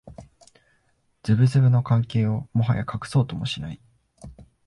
[1.21, 3.79] ズブズブの関係をもはや隠そうともしない